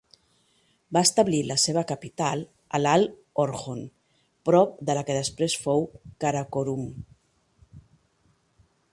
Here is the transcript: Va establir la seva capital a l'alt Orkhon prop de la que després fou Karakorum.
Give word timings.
Va 0.95 1.01
establir 1.07 1.41
la 1.49 1.57
seva 1.63 1.81
capital 1.91 2.39
a 2.77 2.79
l'alt 2.81 3.13
Orkhon 3.43 3.83
prop 4.49 4.73
de 4.91 4.95
la 4.99 5.03
que 5.09 5.17
després 5.19 5.57
fou 5.67 5.85
Karakorum. 6.25 6.89